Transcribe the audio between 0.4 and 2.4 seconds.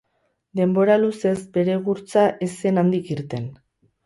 Denbora luzez, bere gurtza